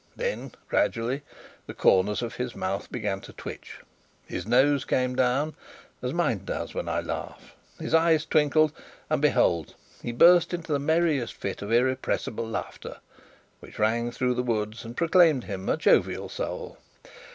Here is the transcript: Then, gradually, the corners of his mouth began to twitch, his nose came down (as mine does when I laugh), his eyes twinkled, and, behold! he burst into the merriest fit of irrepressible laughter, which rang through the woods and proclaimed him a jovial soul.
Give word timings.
Then, 0.15 0.53
gradually, 0.67 1.21
the 1.67 1.75
corners 1.75 2.23
of 2.23 2.37
his 2.37 2.55
mouth 2.55 2.91
began 2.91 3.21
to 3.21 3.31
twitch, 3.33 3.81
his 4.25 4.47
nose 4.47 4.83
came 4.83 5.15
down 5.15 5.53
(as 6.01 6.11
mine 6.11 6.43
does 6.43 6.73
when 6.73 6.89
I 6.89 7.01
laugh), 7.01 7.53
his 7.79 7.93
eyes 7.93 8.25
twinkled, 8.25 8.73
and, 9.11 9.21
behold! 9.21 9.75
he 10.01 10.11
burst 10.11 10.55
into 10.55 10.73
the 10.73 10.79
merriest 10.79 11.35
fit 11.35 11.61
of 11.61 11.71
irrepressible 11.71 12.47
laughter, 12.47 12.97
which 13.59 13.77
rang 13.77 14.09
through 14.11 14.33
the 14.33 14.41
woods 14.41 14.83
and 14.83 14.97
proclaimed 14.97 15.43
him 15.43 15.69
a 15.69 15.77
jovial 15.77 16.29
soul. 16.29 16.79